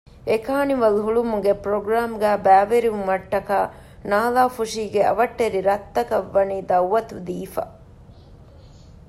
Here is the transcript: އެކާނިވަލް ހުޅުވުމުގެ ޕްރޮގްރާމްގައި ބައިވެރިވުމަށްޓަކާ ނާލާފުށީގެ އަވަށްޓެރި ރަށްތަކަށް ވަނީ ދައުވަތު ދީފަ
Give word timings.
އެކާނިވަލް 0.29 0.97
ހުޅުވުމުގެ 1.05 1.53
ޕްރޮގްރާމްގައި 1.63 2.39
ބައިވެރިވުމަށްޓަކާ 2.45 3.57
ނާލާފުށީގެ 4.09 5.01
އަވަށްޓެރި 5.07 5.59
ރަށްތަކަށް 5.69 6.29
ވަނީ 6.35 6.57
ދައުވަތު 6.69 7.15
ދީފަ 7.27 7.63